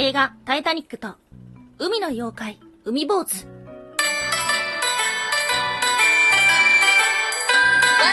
[0.00, 1.16] 映画タイタニックと
[1.76, 3.46] 海の妖怪、海坊主。
[3.46, 3.56] ワン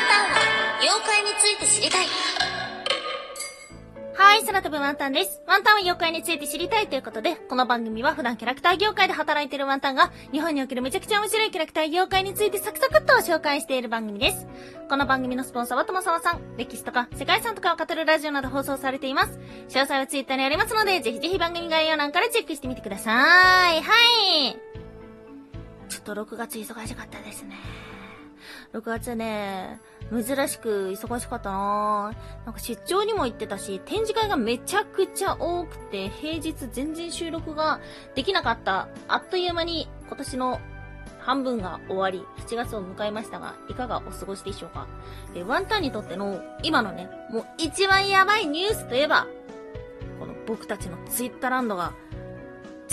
[0.09, 2.07] タンは妖怪について知りたい。
[4.35, 5.41] はい、空飛ぶワンタンです。
[5.47, 14.45] ワンタンは妖怪について知りたいということで、この番組は普段キャラクター業界で働いているワンタンが、日本におけるめちゃくちゃ面白いキャラクター業界についてサクサクっと紹介している番組です。
[14.89, 19.39] この番組のスポンサーはともさわさん、歴史とか世界遺産とかを語るラジオなど放送されています。
[19.69, 23.13] 詳細はツイッターにありますので、ぜひぜひ番組概要欄からチェックしてみてくださ
[23.73, 23.81] い。
[23.81, 23.93] は
[24.49, 24.57] い。
[25.87, 27.55] ちょっと6月忙しかったですね。
[28.75, 29.79] 6月ね、
[30.11, 37.79] 珍しく忙しかったななんか出張にも行ってたし、展示会がめちゃくちゃ多くて、平日全然収録が
[38.15, 38.89] できなかった。
[39.07, 40.59] あっという間に今年の
[41.19, 44.87] 半分が終わり、7月を迎えましたが、いかがお過ごしでしょうか
[45.35, 49.25] えワンタンにとっての今のね、もう一番やばいニュースといえば、
[50.19, 51.93] この僕たちのツイッターランドが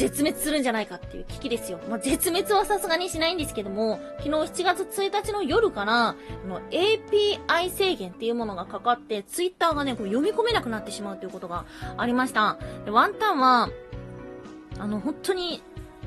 [0.03, 1.79] 絶滅するんじゃないかっていう危機ですよ。
[1.89, 12.59] まあ、絶滅はさすがにしないんですけども、昨日7月1日の夜から、あの API 制限っていうものがかかって、ツイッターがね、こう読み込めなくなってしまうということがありました。
[12.85, 13.69] でワンタンは、
[14.81, 15.63] あの、本当に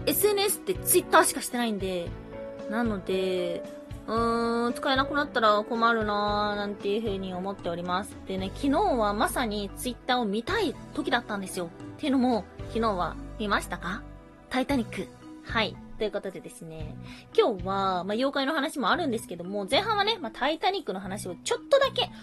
[0.06, 2.10] SNS ってツイッターしかしてないんで、
[2.70, 3.64] なので、
[4.08, 8.18] うーん、使えなくなったら困るなーなんていう風に思っております。
[8.28, 11.68] でね、昨日はまさにツイッターを見たい時だったんですよ。
[11.68, 14.02] っていうのも、昨日は見ましたか？
[14.50, 15.08] タイタニック。
[15.44, 15.76] はい。
[15.98, 16.94] ということでですね、
[17.38, 22.14] 今日は、まあ、妖怪の話もあるんですけども、前半はね、まあ、タイタニックの話をちょっとだけ、ほんの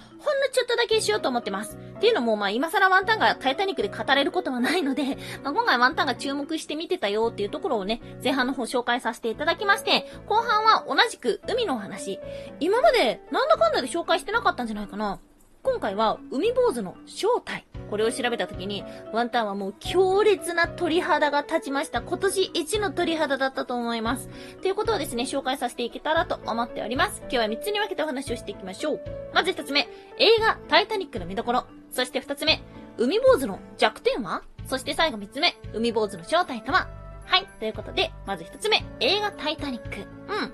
[0.53, 1.79] ちょっとだけしようと思ってます。
[1.97, 12.21] っていうのも、まあ、今更ワンタンがタイタニックで語れることはないので、 まあ、今回ワンタンが注目して見てたよっていうところをね、前半の方紹介させていただきまして、後半は同じく海の話。
[12.61, 15.19] 今まで、なんだかんだで紹介してなかったんじゃないかな。
[15.63, 17.65] 今回は、海坊主の正体。
[17.93, 22.01] これを調べたときに、ワンタンはもう強烈な鳥肌が立ちました。
[22.01, 24.31] 今年一の鳥肌だったと思います。
[24.63, 27.21] ということをですね、紹介させていけたらと思っております。
[27.25, 29.01] 今日は3つに分けてお話をしていきましょう。
[29.35, 29.81] まず1つ目、
[30.19, 31.67] 映画タイタニックの見どころ。
[31.91, 32.63] そして2つ目、
[32.97, 34.43] 海坊主の弱点は？
[34.67, 36.89] そして最後3つ目、海坊主の正体とは？
[37.27, 37.47] はい。
[37.61, 39.97] ということで、まず1つ目、映画タイタニック。
[40.33, 40.53] うん。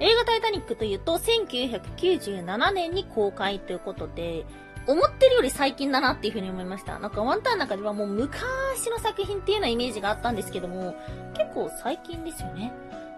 [0.00, 4.46] 映画タイタニックというと、1997年に公開ということで、
[4.88, 6.98] 思ってるより最近だなっていうふうに思いました。
[6.98, 10.96] なんかワンタンの中ではもう昔の作品っていうようなイメージがあったんですけども、
[11.34, 12.72] 結構最近ですよね。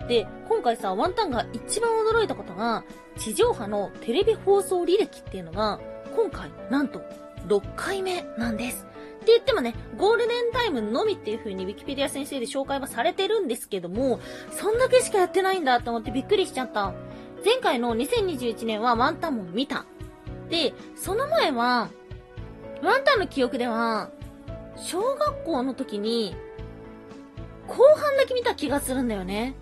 [0.09, 2.83] で、今回さ、ワンタンが一番驚いたことが、
[3.17, 5.79] 地上波のテレビ放送履歴っていうのが、
[6.17, 7.01] 今回、なんと、
[7.47, 8.87] 6回目なんです。
[9.21, 14.19] って言ってもね、ゴールデンタイムのみっていう風にウィキペディア先生で紹介はされてるんですけども、
[14.51, 16.93] そんだけしかやってないんだと思ってびっくりしちゃった。
[17.45, 19.85] 前回の2021年はワンタンも見た。
[20.51, 21.91] で、その前は、
[22.83, 24.11] ワンタンの記憶では、
[24.77, 26.35] 小学校の時に、
[27.69, 29.55] 後半だけ見た気がするんだよね。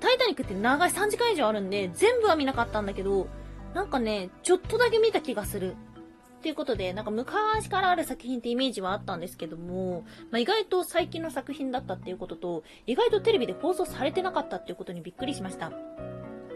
[0.00, 3.28] タイタニックって長い3時間以上あるんで、全部は見なかったんだけど、
[3.74, 5.76] なんかね、ちょっとだけ見た気がする。
[6.38, 15.72] っていうことで、なんか昔からある作品ってイメージはあったんですけども、まあ、意外と最近の作品だったっていうことと、意外とテレビで放送されてなかったっていうことにびっくりしました。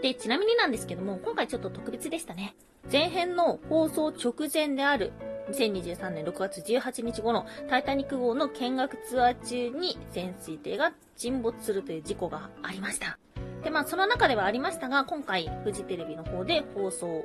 [0.02, 2.54] で、ちなみになんですけども、今回ちょっと特別でしたね。
[2.90, 5.12] 前編の放送直前である、
[5.50, 13.18] 2023年6月18日後のタイタニック号の見学ツアー中に潜水艇が沈没するという事故がありました。
[13.62, 17.24] で、まあその中ではありましたが、今回フジテレビの方で放送。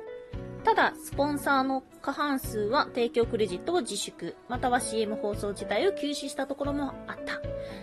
[0.64, 7.42] ただ、スポンサーの過半数は提供クレジットを自粛、または CM 放送自体を休止したところもあった。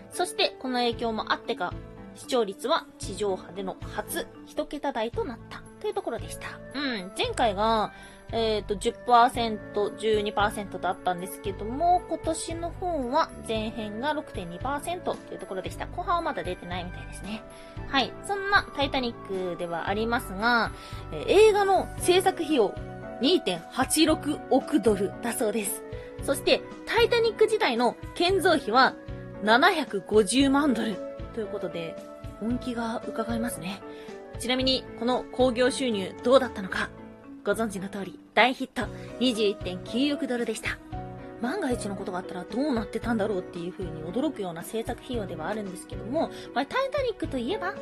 [0.10, 1.74] そして、この影響もあってか、
[2.16, 6.60] 視聴率は地上波での初一桁台となったというところでした。
[6.76, 7.92] うん、前回が、
[8.32, 9.60] えっ、と、10%、
[9.98, 15.88] 12%だったんですけども、今年の方は前編が6.2%というところでした。
[15.88, 17.42] 後半はまだ出てないみたいですね。
[17.90, 18.14] はい。
[18.26, 20.72] そんなタイタニックではありますが、
[21.12, 22.74] え映画の制作費用
[23.22, 25.84] 2.86億ドルだそうです。
[26.24, 28.94] そして、タイタニック自体の建造費は
[29.44, 31.96] 750万ドルということで、
[32.40, 33.82] 本気が伺えますね。
[34.40, 36.90] ちなみに、この興行収入どうだったのか、
[37.44, 38.84] ご存知の通り、大ヒット
[39.20, 40.78] 21.9億ドルでした。
[41.42, 47.74] 万が一のことがあったらどうなってたんだろうっていう風に驚くような制作費用ではあるんですけども、まあ、タイタニックといえば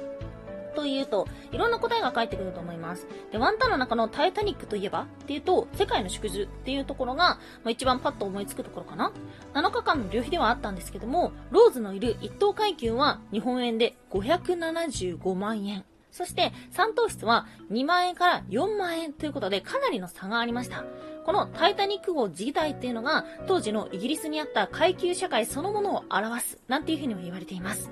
[0.75, 3.07] というと、いろんな答えが返ってくると思います。
[3.31, 9.11] で、ワンタンの中のタイタニックといえばっていうと、世界の縮図っていうところが、まあ、一番パッと思いつくところかな。
[9.53, 15.85] 7日間の旅費ではあったんですけども、ローズのいる一等階級は日本円で575万円。
[16.11, 20.83] そして3等室は2万円から4万円ということでかなりの差がありました。
[21.25, 27.91] このタイタニック号自体っていうのが当時のイギリスにあった階級社会そのものを表すなんていうふうにも言われています。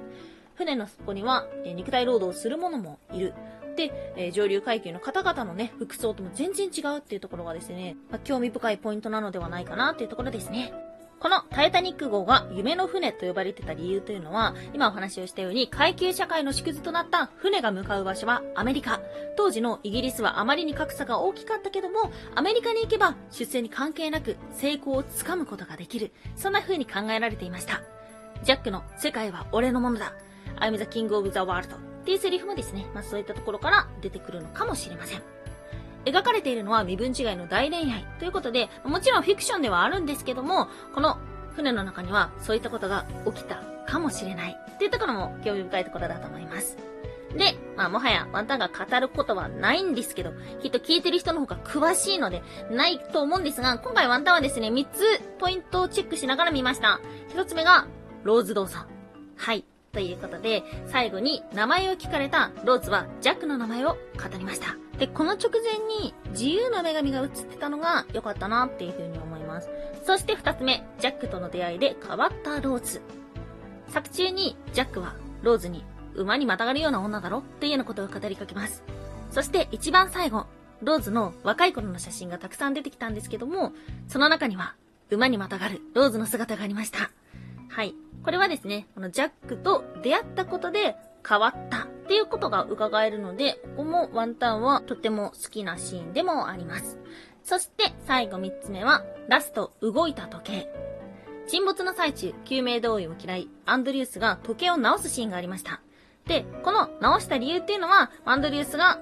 [0.58, 3.34] 船の底には、え肉体労働をする者もいる。
[3.76, 10.74] で、え上流階級の方々のね、服装とも全然違うっていうところがですね、まあ、興味深いポイントなのではないかなっていうところですね。
[11.20, 19.02] このタイタニック号が夢の船と呼ばれてた理由というのは、今お話をしたように階級社会の縮図となった船が向かう場所はアメリカ。
[19.36, 26.12] 当時のイギリスはあまりに格差が大きかったけども、アメリカに行けば出世に関係なく成功をつかむことができる。
[26.36, 27.82] そんな風に考えられていました。
[28.44, 30.14] ジャックの世界は俺のものだ。
[30.60, 35.22] I'm the king of the world っていうセリフもですね、まあそういったところから出てくるのかもしれません。
[36.06, 41.18] 描かれているのは身分違いの大恋愛ということで、もちろんフィクションではあるんですけども、この
[41.56, 46.78] 船の中にはそういったことが起きたかもしれないっていうところも興味深いところだと思います。
[47.36, 52.42] で、まあもはやワンタンが語ることはないんですけど、きっと聞いてる人の方が詳しいので、
[52.72, 55.04] ないと思うんですが、今回ワンタンはですね、3つ
[55.40, 57.02] ポイントをチェックしながら見ました。
[57.34, 57.88] 1つ目が、
[58.24, 58.86] ローズ動作。
[59.36, 59.66] はい。
[59.92, 63.98] ということで、最後に名前を聞かれたローズはジャックの名前を語
[64.38, 64.76] りました。
[65.00, 69.70] で、この直前に自由な女神が映ってたのが良かったなっていうふうに思います。
[70.06, 73.02] そして二つ目、ジャックとの出会いで変わったローズ。
[73.90, 75.84] 作中にジャックはローズに
[76.16, 77.40] 馬にまたがるような女だろ？
[77.40, 78.84] っていうようなことを語りかけます。
[79.32, 80.46] そして一番最後、
[80.82, 83.74] ローズの若い頃の写真がたくさん出てきたんですけども、
[84.08, 84.76] その中には
[85.10, 87.10] 馬にまたがるローズの姿がありました。
[87.70, 87.96] はい。
[88.28, 97.00] これはですね、このジャックと出会ったことで変わったっていうことが伺えるので、ここもワンタンはとても好きなシーンでもあります。
[97.42, 100.70] そして最後3つ目は、ラスト動いた時計。
[101.48, 105.80] 沈没の最中、救命胴衣を嫌い、アンドリュースが時計を直すシーンがありました。
[106.26, 109.00] で、この直した理由っていうのは、アンドリュースが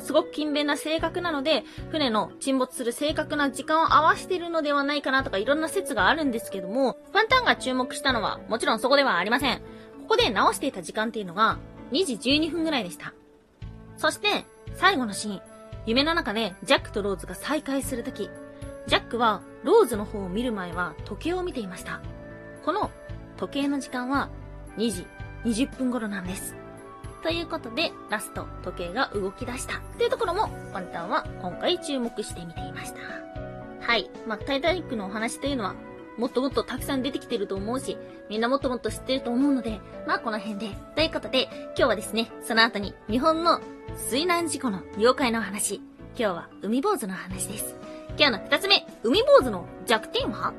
[0.00, 9.58] すごく勤勉な性格なので、船の沈没する正確な時間を合わせてるのではないかなとかいろんな説があるんですけども、ファンタンが注目したのはもちろんそこではありません。
[10.02, 11.58] ここで直していた時間っていうのが
[11.92, 13.14] 2時12分ぐらいでした。
[13.96, 15.42] そして、最後のシーン、
[15.86, 18.30] 夢の中でジャックとローズが再会するとき、
[18.86, 22.00] ジャックはローズの方を見る前は時計を見ていました。
[22.64, 22.90] この
[23.36, 24.30] 時計の時間は
[24.76, 25.06] 2時
[25.44, 26.54] 20分頃なんです。
[27.22, 32.98] ということで、ラスト、時計が動き出したというところも、ワンタンは今回注目してみていました。
[33.80, 34.10] はい。
[34.26, 35.74] まあ、タイタニックのお話というのは、
[36.16, 37.96] もっともっとたくさん出てきてると思うし、
[38.28, 40.76] みんなもっともっと知ってると思うので、まあこの辺で。
[40.94, 43.60] ということで、今日はですね、その後に日本の
[43.96, 45.76] 水難事故の妖怪の話。
[45.76, 47.76] 今日は海坊主の話です。
[48.18, 50.52] 今日の二つ目、海坊主の弱点は？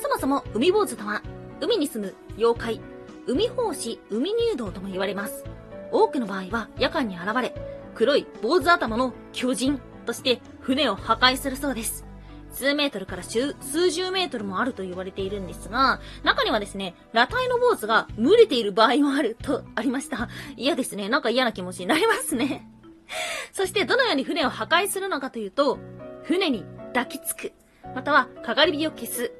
[0.00, 1.22] そもそも海坊主とは、
[1.60, 2.80] 海に住む妖怪、
[3.28, 5.44] 海法師、海入道とも言われます。
[5.92, 7.54] 多くの場合は夜間に現れ、
[7.94, 12.04] 黒い坊主頭の巨人として船を破壊するそうです。
[12.52, 13.54] 数メートルから数
[13.90, 20.28] 十メートルもあると言われているんですが、中にはですね、裸体の坊主が群れている場合もあるとありました。
[20.56, 21.08] 嫌ですね。
[21.08, 22.68] なんか嫌な気持ちになりますね。
[23.52, 25.78] そしてどのように船を破壊するのかというと、
[26.24, 26.64] 船に
[26.94, 27.52] 抱きつく。
[27.94, 29.32] または、かがり火を消す。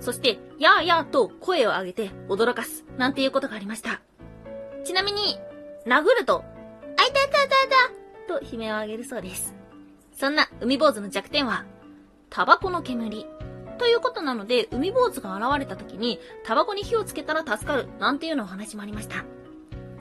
[0.00, 2.84] そして、やーやーと声を上げて驚かす。
[2.98, 4.00] なんていうことがありました。
[4.84, 5.38] ちなみに、
[5.86, 6.44] 殴ると、
[6.98, 9.54] あいたたたたと悲鳴を上げるそうです。
[10.12, 11.64] そんな海坊主の弱点は、
[12.28, 13.26] タバコの煙。
[13.78, 19.24] ということなので、海坊主が現れた時に、タバコに火をつけたら助かる、なんていうのお話もありました。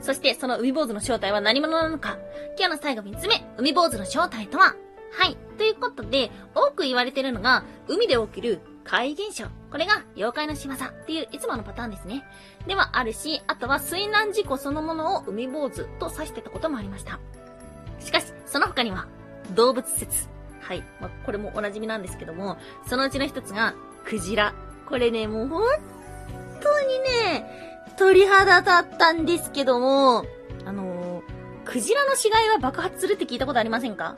[0.01, 2.17] そして、その海坊主の正体は何者なのか。
[2.57, 4.75] 今日の最後3つ目、海坊主の正体とは
[5.12, 5.38] はい。
[5.57, 9.45] ということで、多く言われてるのが、海で起きる怪現象。
[9.75, 12.24] これが妖怪の仕業っていういつものパターンですね。
[12.65, 17.20] ではあるし、あとは水難事故そのものを海坊主と指してたこともありました。
[18.00, 19.05] しかし、その他には、
[19.53, 20.29] 動物説。
[20.62, 20.84] はい。
[21.01, 23.74] まあ、これもおなじみなんですけども、そのうちの一つが、
[24.05, 24.53] クジラ。
[24.88, 25.67] これね、もう本
[26.62, 30.24] 当にね、鳥肌立ったんですけども、
[30.63, 34.15] あのー、クジラの死骸は爆発するって聞いたことありませんか？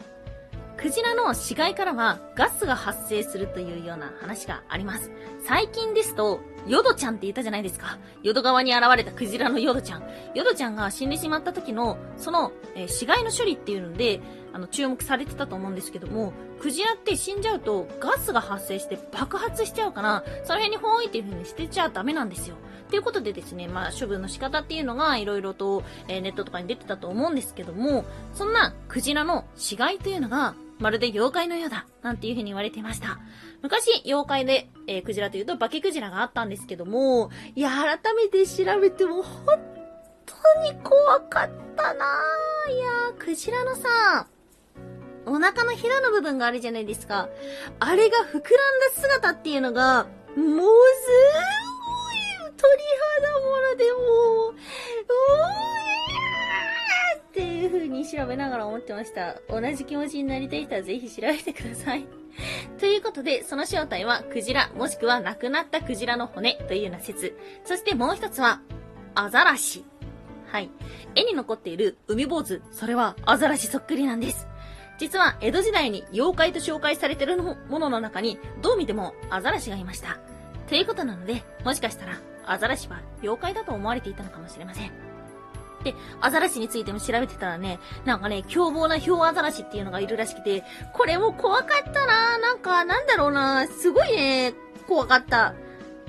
[0.78, 5.12] クジラの死骸からはガスが発生するというような話があります。
[5.44, 7.98] 最近ですと、ヨドちゃんって言ったじゃないですか。
[8.22, 10.04] 淀川に現れたクジラのヨドちゃん。
[10.36, 14.22] ヨドちゃんが死んでしまった時の、その、えー、死骸の処理っていうので、
[14.58, 22.56] あの、注目されてたと思うんですけども、クジラって死んじゃうとガスが発生して爆発しちゃうから、その辺にほーいっていう風に捨てちゃダメなんですよ。
[22.90, 33.20] ということでですね、まあ、処分の仕方っていうのが色々と、えー、ネットとかに出てたと思うんですけども、そんなクジラの死骸というのが、まるで妖怪のようだ、なんていう風に言われていました。
[33.62, 39.78] 昔、妖怪で、えー、クジラというと化けクジラがあったんですけども、いや、改めて調べても、本当
[40.28, 42.72] 当に怖かったなぁ。
[42.72, 44.28] いやー、クジラのさ、
[45.28, 47.30] お腹のひらの部分があるじゃないですか。
[47.80, 48.50] あれが膨らんだ
[48.96, 50.06] 姿っていうのが、
[50.36, 50.64] もうすーご
[52.14, 52.72] い鳥
[53.22, 59.36] 肌もろでもう、おーっていう風に調べながら思ってました。
[59.50, 62.08] 同じ気持ちになりたい人はぜひ調べてください。
[62.80, 67.38] ということで、その正体はクジラ、もしくは亡くなったクジラの骨というような説。
[67.66, 68.62] そしてもう一つは、
[69.16, 69.84] アザラシ。
[70.48, 70.70] はい。
[71.16, 74.48] 絵に残っている海坊主、それはアザラシそっくりなんです。
[74.98, 80.18] 実は江戸時代に妖怪と紹介されているものの中に、どう見てもアザラシがいました。
[80.68, 84.92] ということなので、もしかしたらアザラシは妖怪だと思われていたのかもしれません。
[85.84, 90.64] で、アザラシについても調べてたらね、なんかね、凶暴なヒョウアザラシっていうのがいるらしくて、
[90.94, 94.54] これも怖かったななんか、なんだろうなすごいね、
[94.88, 95.54] 怖かった。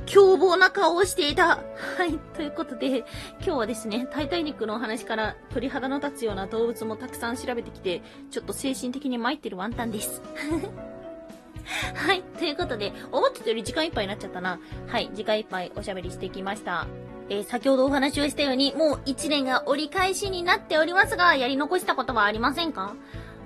[0.09, 1.47] 凶暴な顔をしていた。
[1.49, 1.63] は
[2.07, 2.19] い。
[2.35, 3.07] ということで、今
[3.43, 10.23] 日はですね、タイタニックのお話から鳥肌の立つような動物もたくさん調べてきて、ちょっと精神的に参ってるワンタンです。
[11.95, 12.23] はい。
[12.39, 14.59] ということで、思ってたより時間いっぱいになっちゃったな。
[14.87, 15.11] はい。
[15.13, 16.87] 時間いっぱいおしゃべりしてきました。
[17.29, 22.95] えー先ほどお話をしたように、もう1年が折り返しになっておりますが、やり残したことはありませんか？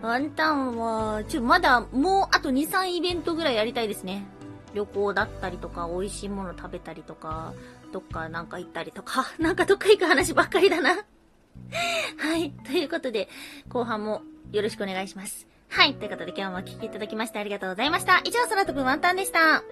[0.02, 4.24] ワンタンは、ちょ、まだ、もうあと2、3イベントぐらいやりたいですね。
[4.74, 7.52] 旅行だったりとか、美味しいもの食べたりとか、
[7.92, 10.90] どっかなんか行ったりとか、 なんかどっか行く話ばっかりだな。
[12.18, 12.50] はい。
[12.64, 13.28] ということで、
[13.68, 15.46] 後半もよろしくお願いします。
[15.68, 15.94] はい。
[15.94, 18.20] ということで今日もお聴きいただきましてありがとうございました。
[18.24, 19.62] 以上、空飛ぶワンタンでした。